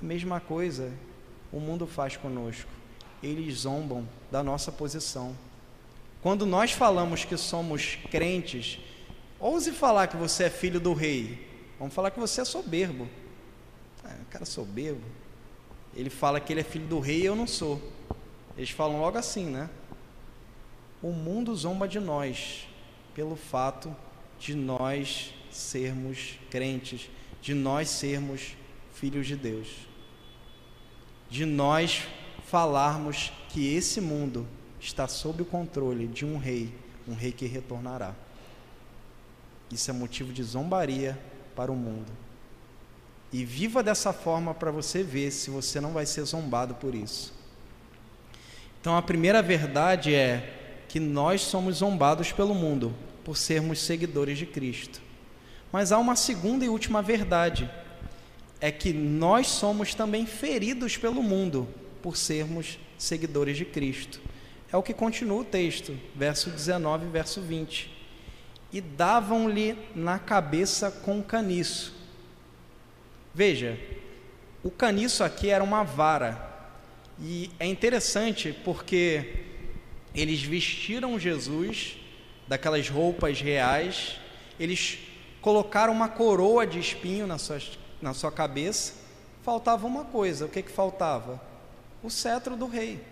[0.00, 0.92] A mesma coisa
[1.54, 2.68] o mundo faz conosco.
[3.22, 5.36] Eles zombam da nossa posição.
[6.20, 8.80] Quando nós falamos que somos crentes,
[9.38, 11.48] ouse falar que você é filho do rei.
[11.78, 13.08] Vamos falar que você é soberbo.
[14.04, 15.04] Ah, cara soberbo.
[15.94, 17.80] Ele fala que ele é filho do rei e eu não sou.
[18.56, 19.70] Eles falam logo assim, né?
[21.00, 22.66] O mundo zomba de nós
[23.14, 23.94] pelo fato
[24.40, 27.08] de nós sermos crentes,
[27.40, 28.56] de nós sermos
[28.92, 29.68] filhos de Deus,
[31.30, 32.04] de nós
[32.46, 34.46] falarmos que esse mundo
[34.80, 36.72] está sob o controle de um rei,
[37.08, 38.14] um rei que retornará.
[39.70, 41.18] Isso é motivo de zombaria
[41.56, 42.12] para o mundo.
[43.32, 47.34] E viva dessa forma para você ver se você não vai ser zombado por isso.
[48.80, 54.46] Então a primeira verdade é que nós somos zombados pelo mundo por sermos seguidores de
[54.46, 55.00] Cristo.
[55.72, 57.68] Mas há uma segunda e última verdade,
[58.60, 61.68] é que nós somos também feridos pelo mundo
[62.02, 64.20] por sermos seguidores de Cristo.
[64.72, 67.90] É o que continua o texto, verso 19 e verso 20.
[68.72, 71.94] E davam-lhe na cabeça com caniço.
[73.32, 73.78] Veja,
[74.62, 76.52] o caniço aqui era uma vara.
[77.20, 79.44] E é interessante porque
[80.14, 81.96] eles vestiram Jesus
[82.46, 84.16] daquelas roupas reais,
[84.58, 84.98] eles
[85.40, 87.60] colocaram uma coroa de espinho na sua,
[88.04, 88.92] na sua cabeça.
[89.42, 91.40] Faltava uma coisa: o que, que faltava?
[92.02, 93.02] O cetro do rei.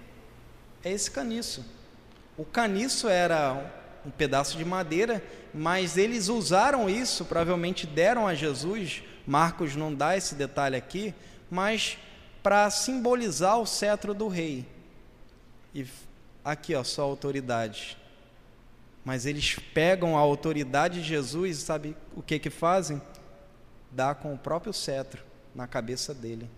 [0.85, 1.65] É esse caniço.
[2.37, 3.73] O caniço era
[4.05, 5.25] um pedaço de madeira,
[5.55, 9.03] mas eles usaram isso, provavelmente deram a Jesus.
[9.27, 11.15] Marcos não dá esse detalhe aqui,
[11.51, 11.97] mas
[12.43, 14.67] para simbolizar o cetro do rei.
[15.75, 15.87] E
[16.45, 17.97] aqui, ó, só autoridade.
[19.05, 23.01] Mas eles pegam a autoridade de Jesus sabe o que que fazem?
[23.93, 25.23] Dá com o próprio cetro
[25.55, 26.49] na cabeça dele.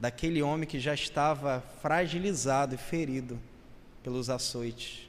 [0.00, 3.38] Daquele homem que já estava fragilizado e ferido
[4.02, 5.08] pelos açoites.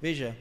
[0.00, 0.36] Veja,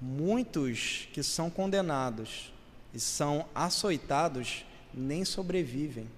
[0.00, 2.52] muitos que são condenados
[2.92, 6.08] e são açoitados nem sobrevivem.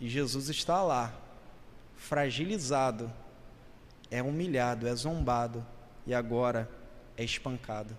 [0.00, 1.14] E Jesus está lá,
[1.96, 3.12] fragilizado,
[4.10, 5.64] é humilhado, é zombado
[6.06, 6.68] e agora
[7.16, 7.96] é espancado.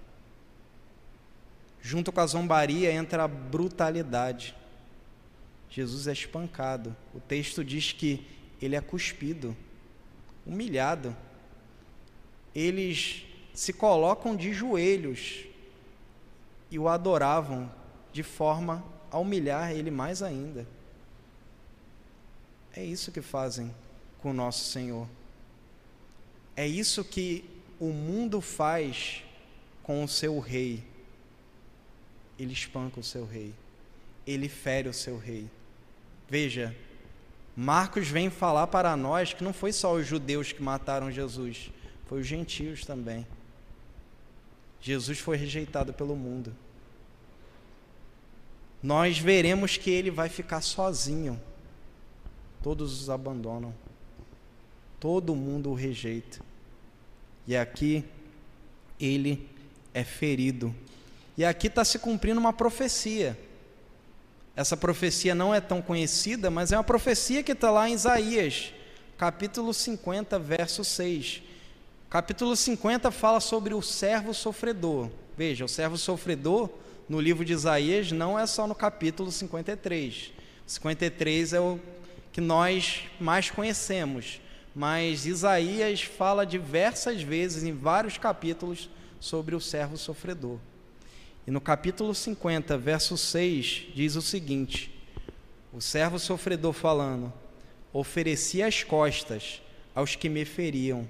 [1.82, 4.56] Junto com a zombaria entra a brutalidade.
[5.70, 6.96] Jesus é espancado.
[7.14, 8.26] O texto diz que
[8.62, 9.56] ele é cuspido,
[10.46, 11.16] humilhado.
[12.54, 15.46] Eles se colocam de joelhos
[16.70, 17.72] e o adoravam
[18.14, 20.68] de forma a humilhar ele mais ainda.
[22.74, 23.74] É isso que fazem
[24.22, 25.08] com o nosso Senhor.
[26.56, 27.44] É isso que
[27.80, 29.24] o mundo faz
[29.84, 30.84] com o seu rei.
[32.42, 33.54] Ele espanca o seu rei.
[34.26, 35.48] Ele fere o seu rei.
[36.28, 36.76] Veja,
[37.56, 41.70] Marcos vem falar para nós que não foi só os judeus que mataram Jesus,
[42.08, 43.28] foi os gentios também.
[44.82, 46.56] Jesus foi rejeitado pelo mundo.
[48.82, 51.40] Nós veremos que ele vai ficar sozinho.
[52.64, 53.72] Todos os abandonam.
[55.00, 56.40] Todo mundo o rejeita.
[57.46, 58.04] E aqui
[59.00, 59.48] ele
[59.94, 60.74] é ferido.
[61.38, 63.38] E aqui está se cumprindo uma profecia.
[64.56, 68.74] Essa profecia não é tão conhecida, mas é uma profecia que está lá em Isaías,
[69.18, 71.42] capítulo 50, verso 6.
[72.10, 75.10] Capítulo 50 fala sobre o servo sofredor.
[75.38, 76.70] Veja, o servo sofredor
[77.08, 80.34] no livro de Isaías não é só no capítulo 53.
[80.68, 81.80] 53 é o
[82.32, 84.42] que nós mais conhecemos
[84.74, 88.90] mas Isaías fala diversas vezes, em vários capítulos,
[89.20, 90.58] sobre o servo sofredor.
[91.46, 94.92] E no capítulo 50, verso 6, diz o seguinte:
[95.74, 97.34] O servo sofredor falando:
[97.92, 99.62] Ofereci as costas
[99.96, 101.08] aos que me feriam,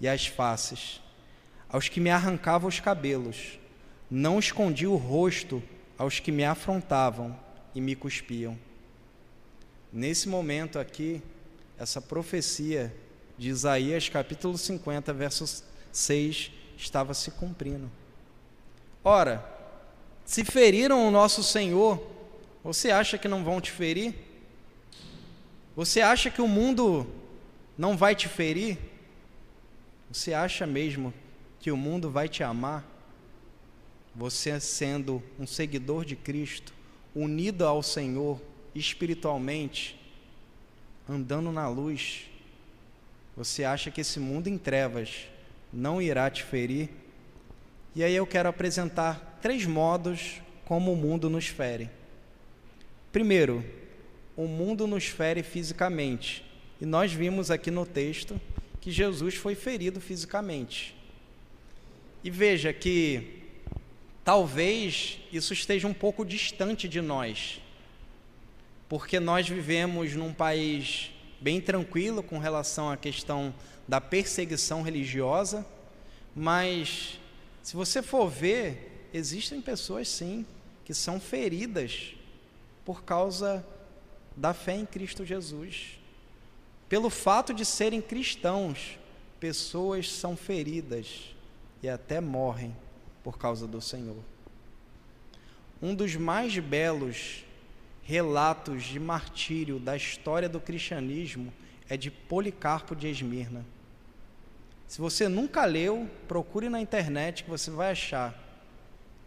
[0.00, 1.00] e as faces,
[1.68, 3.58] aos que me arrancavam os cabelos.
[4.10, 5.62] Não escondi o rosto
[5.96, 7.36] aos que me afrontavam
[7.74, 8.58] e me cuspiam.
[9.90, 11.22] Nesse momento aqui,
[11.78, 12.94] essa profecia
[13.38, 17.90] de Isaías capítulo 50, verso 6, estava se cumprindo.
[19.02, 19.53] Ora,
[20.24, 22.02] se feriram o nosso Senhor,
[22.62, 24.14] você acha que não vão te ferir?
[25.76, 27.06] Você acha que o mundo
[27.76, 28.78] não vai te ferir?
[30.10, 31.12] Você acha mesmo
[31.60, 32.84] que o mundo vai te amar?
[34.14, 36.72] Você sendo um seguidor de Cristo,
[37.14, 38.40] unido ao Senhor
[38.74, 40.00] espiritualmente,
[41.08, 42.30] andando na luz,
[43.36, 45.26] você acha que esse mundo em trevas
[45.72, 46.88] não irá te ferir?
[47.94, 51.90] E aí eu quero apresentar três modos como o mundo nos fere.
[53.12, 53.64] Primeiro,
[54.36, 56.44] o mundo nos fere fisicamente.
[56.80, 58.40] E nós vimos aqui no texto
[58.80, 60.96] que Jesus foi ferido fisicamente.
[62.22, 63.42] E veja que
[64.24, 67.60] talvez isso esteja um pouco distante de nós
[68.88, 73.54] porque nós vivemos num país bem tranquilo com relação à questão
[73.88, 75.66] da perseguição religiosa,
[76.34, 77.18] mas
[77.64, 80.44] se você for ver, existem pessoas sim
[80.84, 82.14] que são feridas
[82.84, 83.66] por causa
[84.36, 85.98] da fé em Cristo Jesus.
[86.90, 88.98] Pelo fato de serem cristãos,
[89.40, 91.34] pessoas são feridas
[91.82, 92.76] e até morrem
[93.22, 94.22] por causa do Senhor.
[95.80, 97.46] Um dos mais belos
[98.02, 101.50] relatos de martírio da história do cristianismo
[101.88, 103.64] é de Policarpo de Esmirna.
[104.86, 108.34] Se você nunca leu, procure na internet que você vai achar.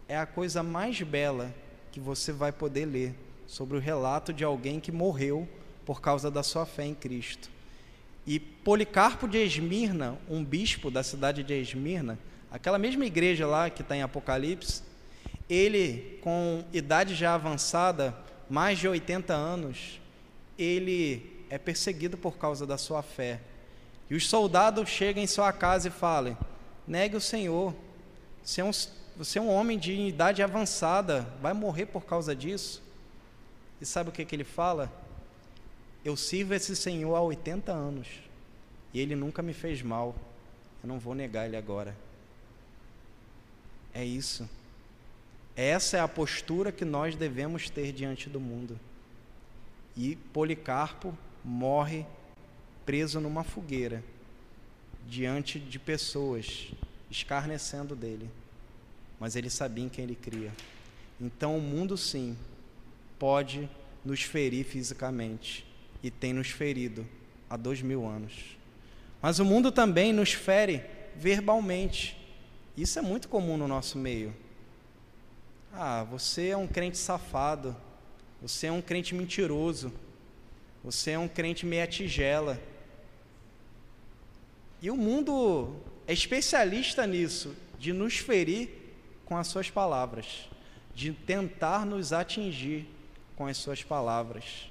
[0.08, 1.54] É a coisa mais bela
[1.90, 3.14] que você vai poder ler
[3.46, 5.48] sobre o relato de alguém que morreu
[5.84, 7.50] por causa da sua fé em Cristo.
[8.26, 12.18] E Policarpo de Esmirna, um bispo da cidade de Esmirna,
[12.50, 14.82] aquela mesma igreja lá que está em Apocalipse,
[15.48, 18.14] ele, com idade já avançada,
[18.50, 19.98] mais de 80 anos,
[20.58, 23.40] ele é perseguido por causa da sua fé.
[24.10, 26.36] E os soldados chegam em sua casa e falam:
[26.86, 27.74] negue o Senhor,
[28.42, 28.70] você é, um,
[29.16, 32.82] você é um homem de idade avançada, vai morrer por causa disso.
[33.80, 34.90] E sabe o que, que ele fala?
[36.04, 38.08] Eu sirvo esse Senhor há 80 anos
[38.94, 40.14] e ele nunca me fez mal,
[40.82, 41.94] eu não vou negar ele agora.
[43.92, 44.48] É isso.
[45.54, 48.78] Essa é a postura que nós devemos ter diante do mundo.
[49.96, 52.06] E Policarpo morre
[52.88, 54.02] preso numa fogueira,
[55.06, 56.68] diante de pessoas
[57.10, 58.30] escarnecendo dele.
[59.20, 60.50] Mas ele sabia em quem ele cria.
[61.20, 62.34] Então o mundo, sim,
[63.18, 63.68] pode
[64.02, 65.66] nos ferir fisicamente
[66.02, 67.06] e tem nos ferido
[67.50, 68.56] há dois mil anos.
[69.20, 70.82] Mas o mundo também nos fere
[71.14, 72.16] verbalmente.
[72.74, 74.34] Isso é muito comum no nosso meio.
[75.74, 77.76] Ah, você é um crente safado.
[78.40, 79.92] Você é um crente mentiroso.
[80.82, 82.58] Você é um crente meia tigela.
[84.80, 85.74] E o mundo
[86.06, 88.70] é especialista nisso, de nos ferir
[89.24, 90.48] com as suas palavras,
[90.94, 92.86] de tentar nos atingir
[93.36, 94.70] com as suas palavras,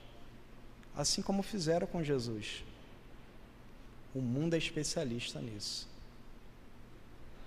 [0.96, 2.64] assim como fizeram com Jesus.
[4.16, 5.88] O mundo é especialista nisso.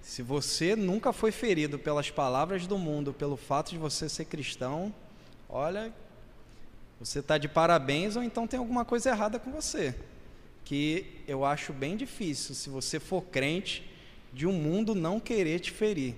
[0.02, 4.94] Se você nunca foi ferido pelas palavras do mundo, pelo fato de você ser cristão,
[5.48, 5.92] olha,
[6.98, 9.94] você está de parabéns ou então tem alguma coisa errada com você.
[10.70, 13.84] Que eu acho bem difícil, se você for crente,
[14.32, 16.14] de um mundo não querer te ferir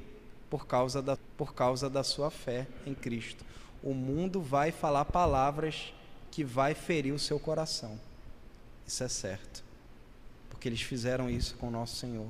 [0.51, 3.43] por causa da, por causa da sua fé em Cristo.
[3.83, 5.95] O mundo vai falar palavras
[6.31, 7.99] que vai ferir o seu coração.
[8.87, 9.65] Isso é certo.
[10.51, 12.29] Porque eles fizeram isso com o nosso Senhor.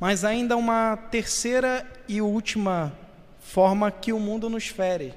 [0.00, 2.92] Mas ainda uma terceira e última
[3.38, 5.14] forma que o mundo nos fere.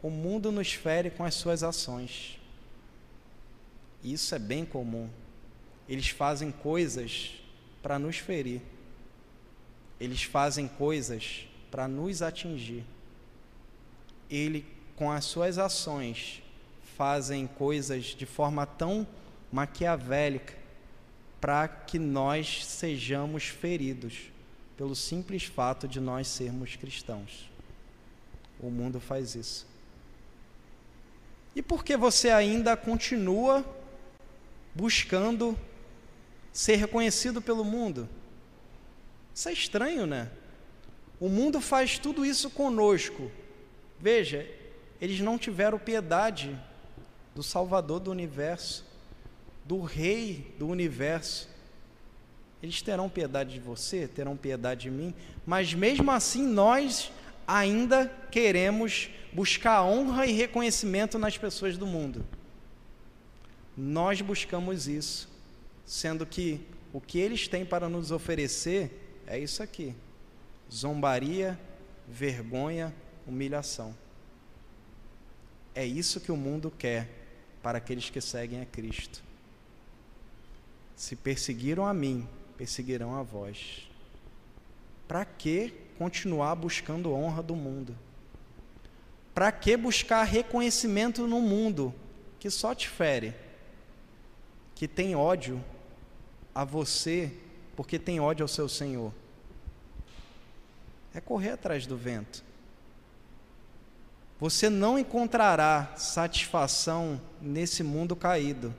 [0.00, 2.37] O mundo nos fere com as suas ações.
[4.02, 5.08] Isso é bem comum.
[5.88, 7.32] Eles fazem coisas
[7.82, 8.60] para nos ferir.
[10.00, 12.84] Eles fazem coisas para nos atingir.
[14.30, 16.42] Ele, com as suas ações,
[16.96, 19.06] fazem coisas de forma tão
[19.52, 20.54] maquiavélica
[21.40, 24.30] para que nós sejamos feridos
[24.76, 27.48] pelo simples fato de nós sermos cristãos.
[28.60, 29.66] O mundo faz isso.
[31.54, 33.64] E por que você ainda continua
[34.74, 35.58] buscando
[36.52, 38.08] ser reconhecido pelo mundo?
[39.34, 40.30] Isso é estranho, né?
[41.20, 43.30] O mundo faz tudo isso conosco.
[43.98, 44.48] Veja,
[45.00, 46.58] eles não tiveram piedade
[47.34, 48.88] do Salvador do universo
[49.68, 51.46] do Rei do universo.
[52.62, 57.12] Eles terão piedade de você, terão piedade de mim, mas mesmo assim nós
[57.46, 62.24] ainda queremos buscar honra e reconhecimento nas pessoas do mundo.
[63.80, 65.28] Nós buscamos isso,
[65.86, 66.60] sendo que
[66.92, 69.94] o que eles têm para nos oferecer é isso aqui:
[70.68, 71.56] zombaria,
[72.08, 72.92] vergonha,
[73.24, 73.94] humilhação.
[75.76, 77.08] É isso que o mundo quer
[77.62, 79.22] para aqueles que seguem a Cristo.
[80.96, 83.88] Se perseguiram a mim, perseguirão a vós.
[85.06, 87.96] Para que continuar buscando honra do mundo?
[89.32, 91.94] Para que buscar reconhecimento no mundo
[92.40, 93.34] que só te fere,
[94.78, 95.62] que tem ódio
[96.54, 97.30] a você
[97.76, 99.12] porque tem ódio ao seu Senhor?
[101.12, 102.42] É correr atrás do vento.
[104.40, 108.74] Você não encontrará satisfação nesse mundo caído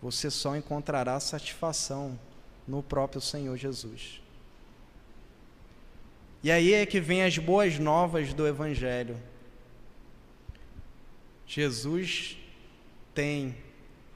[0.00, 2.18] você só encontrará satisfação
[2.66, 4.20] no próprio Senhor Jesus.
[6.42, 9.20] E aí é que vem as boas novas do Evangelho.
[11.46, 12.38] Jesus
[13.12, 13.56] tem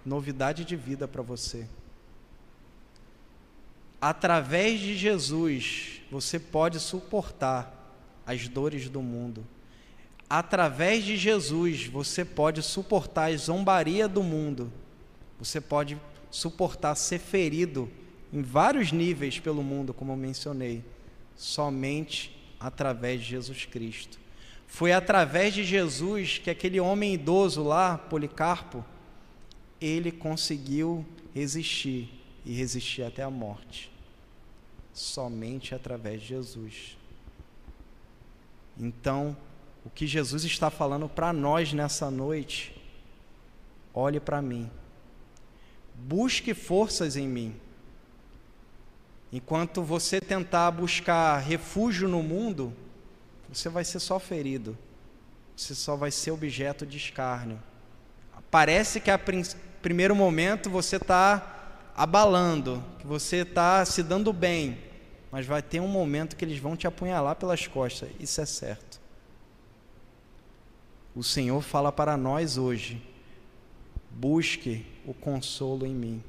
[0.04, 1.66] novidade de vida para você.
[4.00, 7.72] Através de Jesus, você pode suportar
[8.26, 9.46] as dores do mundo.
[10.28, 14.72] Através de Jesus, você pode suportar a zombaria do mundo
[15.42, 16.00] você pode
[16.30, 17.90] suportar ser ferido
[18.32, 20.84] em vários níveis pelo mundo, como eu mencionei,
[21.34, 24.20] somente através de Jesus Cristo.
[24.68, 28.84] Foi através de Jesus que aquele homem idoso lá, Policarpo,
[29.84, 31.04] ele conseguiu
[31.34, 32.08] resistir
[32.44, 33.90] e resistir até a morte.
[34.92, 36.96] Somente através de Jesus.
[38.78, 39.36] Então,
[39.84, 42.74] o que Jesus está falando para nós nessa noite,
[43.92, 44.70] olhe para mim.
[45.94, 47.54] Busque forças em mim.
[49.32, 52.72] Enquanto você tentar buscar refúgio no mundo,
[53.50, 54.76] você vai ser só ferido.
[55.56, 57.60] Você só vai ser objeto de escárnio.
[58.50, 59.18] Parece que a
[59.82, 64.78] primeiro momento você está abalando, que você está se dando bem,
[65.30, 68.08] mas vai ter um momento que eles vão te apunhalar pelas costas.
[68.20, 69.00] Isso é certo.
[71.14, 73.02] O Senhor fala para nós hoje:
[74.08, 76.22] busque o consolo em mim.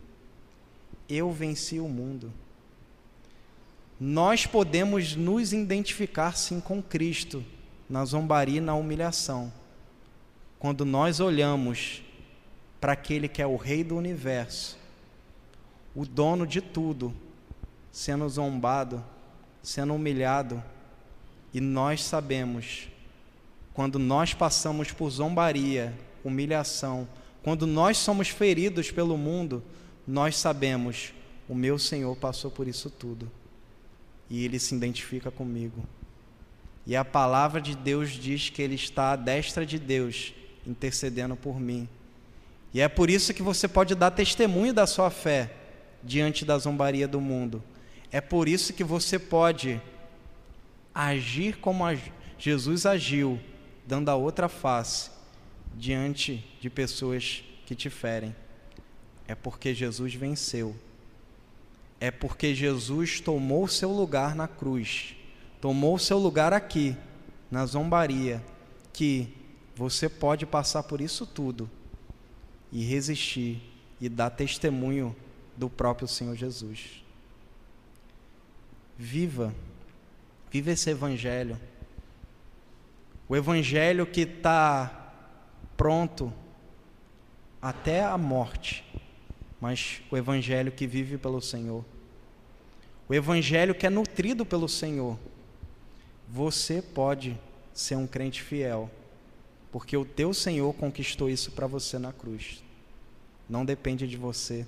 [1.07, 2.33] Eu venci o mundo.
[3.99, 7.45] Nós podemos nos identificar sim com Cristo
[7.89, 9.53] na zombaria e na humilhação.
[10.57, 12.01] Quando nós olhamos
[12.83, 14.77] para aquele que é o Rei do universo,
[15.95, 17.13] o dono de tudo,
[17.93, 19.01] sendo zombado,
[19.61, 20.61] sendo humilhado,
[21.53, 22.89] e nós sabemos,
[23.73, 27.07] quando nós passamos por zombaria, humilhação,
[27.41, 29.63] quando nós somos feridos pelo mundo,
[30.05, 31.13] nós sabemos,
[31.47, 33.31] o meu Senhor passou por isso tudo.
[34.29, 35.85] E ele se identifica comigo.
[36.85, 40.33] E a palavra de Deus diz que ele está à destra de Deus,
[40.67, 41.87] intercedendo por mim.
[42.73, 45.51] E é por isso que você pode dar testemunho da sua fé
[46.01, 47.63] diante da zombaria do mundo.
[48.11, 49.79] É por isso que você pode
[50.93, 51.83] agir como
[52.37, 53.39] Jesus agiu,
[53.85, 55.11] dando a outra face
[55.75, 58.35] diante de pessoas que te ferem.
[59.27, 60.75] É porque Jesus venceu.
[61.99, 65.15] É porque Jesus tomou seu lugar na cruz,
[65.61, 66.97] tomou seu lugar aqui,
[67.49, 68.43] na zombaria,
[68.91, 69.31] que
[69.75, 71.69] você pode passar por isso tudo
[72.73, 73.61] e resistir
[74.01, 75.15] e dar testemunho
[75.55, 77.03] do próprio Senhor Jesus.
[78.97, 79.53] Viva,
[80.51, 81.57] viva esse Evangelho.
[83.29, 85.13] O Evangelho que está
[85.77, 86.33] pronto
[87.61, 88.83] até a morte,
[89.61, 91.85] mas o Evangelho que vive pelo Senhor.
[93.07, 95.17] O Evangelho que é nutrido pelo Senhor.
[96.27, 97.39] Você pode
[97.71, 98.89] ser um crente fiel,
[99.73, 102.63] porque o teu Senhor conquistou isso para você na cruz.
[103.49, 104.67] Não depende de você,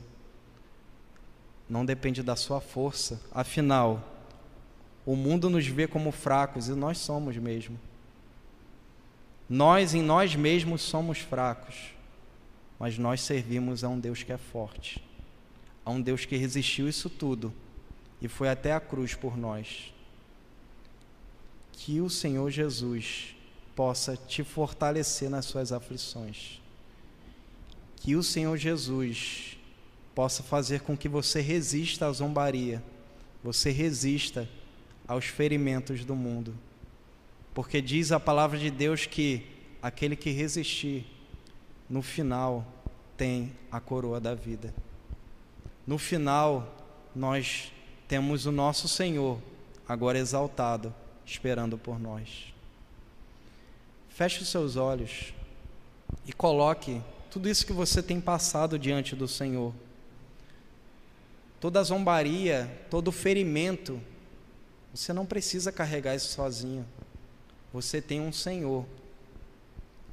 [1.70, 3.22] não depende da sua força.
[3.32, 4.04] Afinal,
[5.06, 7.80] o mundo nos vê como fracos e nós somos mesmo.
[9.48, 11.94] Nós em nós mesmos somos fracos,
[12.80, 15.08] mas nós servimos a um Deus que é forte,
[15.86, 17.54] a um Deus que resistiu isso tudo
[18.20, 19.94] e foi até a cruz por nós.
[21.74, 23.35] Que o Senhor Jesus
[23.76, 26.62] possa te fortalecer nas suas aflições.
[27.98, 29.58] Que o Senhor Jesus
[30.14, 32.82] possa fazer com que você resista à zombaria,
[33.44, 34.48] você resista
[35.08, 36.56] aos ferimentos do mundo
[37.56, 39.48] porque diz a palavra de Deus que
[39.82, 41.06] aquele que resistir,
[41.90, 42.68] no final,
[43.16, 44.76] tem a coroa da vida.
[45.88, 46.76] No final,
[47.16, 47.72] nós
[48.10, 49.40] temos o nosso Senhor,
[49.88, 50.94] agora exaltado,
[51.26, 52.54] esperando por nós.
[54.16, 55.34] Feche os seus olhos
[56.26, 59.74] e coloque tudo isso que você tem passado diante do Senhor.
[61.60, 64.00] Toda zombaria, todo ferimento,
[64.94, 66.86] você não precisa carregar isso sozinho.
[67.74, 68.86] Você tem um Senhor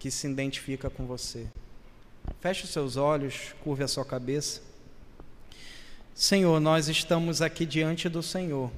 [0.00, 1.46] que se identifica com você.
[2.40, 4.62] Feche os seus olhos, curve a sua cabeça.
[6.12, 8.68] Senhor, nós estamos aqui diante do Senhor,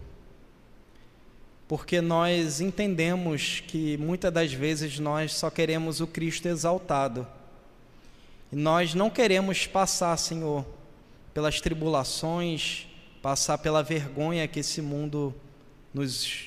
[1.76, 7.26] porque nós entendemos que muitas das vezes nós só queremos o Cristo exaltado.
[8.52, 10.64] E nós não queremos passar, Senhor,
[11.34, 12.86] pelas tribulações,
[13.20, 15.34] passar pela vergonha que esse mundo
[15.92, 16.44] nos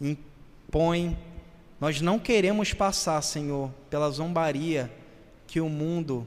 [0.00, 1.18] impõe
[1.78, 4.88] nós não queremos passar, Senhor, pela zombaria
[5.48, 6.26] que o mundo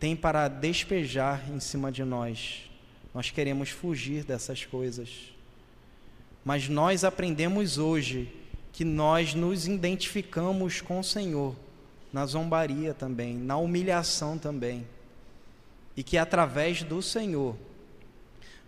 [0.00, 2.62] tem para despejar em cima de nós.
[3.14, 5.33] Nós queremos fugir dessas coisas.
[6.44, 8.32] Mas nós aprendemos hoje
[8.72, 11.56] que nós nos identificamos com o Senhor
[12.12, 14.86] na zombaria também, na humilhação também.
[15.96, 17.56] E que através do Senhor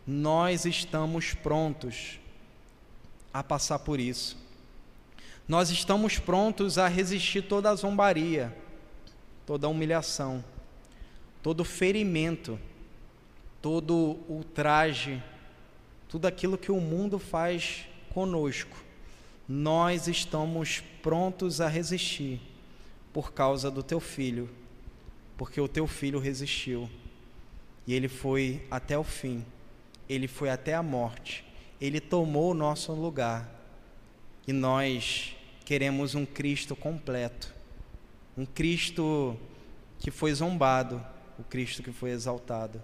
[0.07, 2.19] nós estamos prontos
[3.35, 4.47] a passar por isso
[5.49, 8.57] nós estamos prontos a resistir toda a zombaria,
[9.47, 10.45] toda a humilhação,
[11.41, 12.59] todo o ferimento,
[13.63, 15.23] todo o ultraje,
[16.09, 18.77] tudo aquilo que o mundo faz conosco,
[19.49, 22.41] nós estamos prontos a resistir
[23.13, 24.49] por causa do teu filho,
[25.37, 26.89] porque o teu filho resistiu.
[27.87, 29.45] E ele foi até o fim,
[30.09, 31.45] ele foi até a morte,
[31.81, 33.49] ele tomou o nosso lugar.
[34.47, 37.55] E nós queremos um Cristo completo,
[38.37, 39.37] um Cristo
[39.99, 41.05] que foi zombado,
[41.39, 42.83] o Cristo que foi exaltado.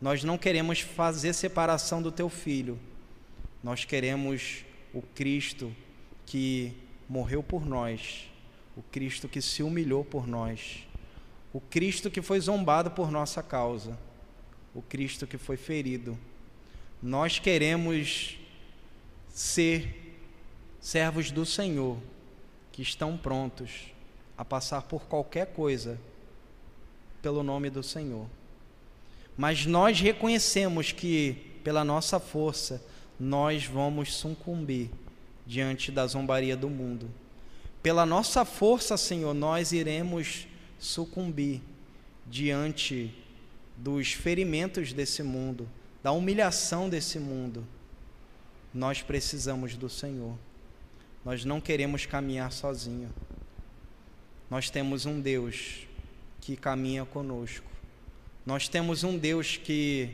[0.00, 2.78] Nós não queremos fazer separação do teu filho,
[3.62, 5.74] nós queremos o Cristo
[6.24, 6.72] que
[7.08, 8.30] morreu por nós,
[8.76, 10.86] o Cristo que se humilhou por nós,
[11.52, 13.98] o Cristo que foi zombado por nossa causa,
[14.74, 16.16] o Cristo que foi ferido.
[17.02, 18.38] Nós queremos
[19.28, 20.16] ser
[20.80, 21.98] servos do Senhor,
[22.70, 23.92] que estão prontos
[24.36, 25.98] a passar por qualquer coisa
[27.20, 28.26] pelo nome do Senhor.
[29.38, 32.84] Mas nós reconhecemos que, pela nossa força,
[33.20, 34.90] nós vamos sucumbir
[35.46, 37.08] diante da zombaria do mundo.
[37.80, 41.62] Pela nossa força, Senhor, nós iremos sucumbir
[42.26, 43.14] diante
[43.76, 45.68] dos ferimentos desse mundo,
[46.02, 47.64] da humilhação desse mundo.
[48.74, 50.36] Nós precisamos do Senhor.
[51.24, 53.08] Nós não queremos caminhar sozinho.
[54.50, 55.86] Nós temos um Deus
[56.40, 57.67] que caminha conosco.
[58.48, 60.08] Nós temos um Deus que,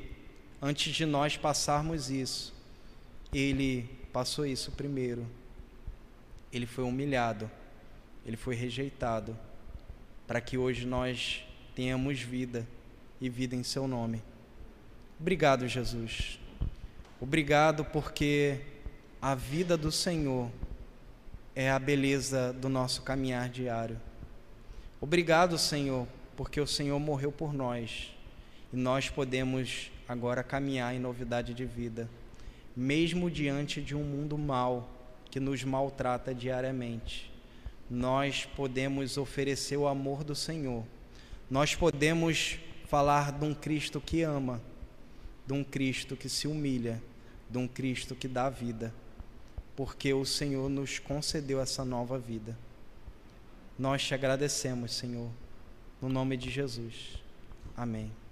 [0.60, 2.52] antes de nós passarmos isso,
[3.32, 5.24] Ele passou isso primeiro.
[6.52, 7.48] Ele foi humilhado,
[8.26, 9.38] ele foi rejeitado,
[10.26, 11.44] para que hoje nós
[11.76, 12.66] tenhamos vida
[13.20, 14.20] e vida em Seu nome.
[15.20, 16.40] Obrigado, Jesus.
[17.20, 18.62] Obrigado porque
[19.22, 20.50] a vida do Senhor
[21.54, 23.96] é a beleza do nosso caminhar diário.
[25.00, 28.12] Obrigado, Senhor, porque o Senhor morreu por nós
[28.74, 32.10] e nós podemos agora caminhar em novidade de vida,
[32.74, 34.90] mesmo diante de um mundo mau
[35.30, 37.30] que nos maltrata diariamente.
[37.88, 40.84] Nós podemos oferecer o amor do Senhor,
[41.48, 44.60] nós podemos falar de um Cristo que ama,
[45.46, 47.00] de um Cristo que se humilha,
[47.48, 48.92] de um Cristo que dá vida,
[49.76, 52.58] porque o Senhor nos concedeu essa nova vida.
[53.78, 55.30] Nós te agradecemos, Senhor,
[56.02, 57.22] no nome de Jesus.
[57.76, 58.23] Amém.